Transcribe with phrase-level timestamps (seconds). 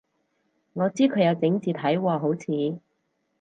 [0.73, 2.81] 我知佢有整字體喎好似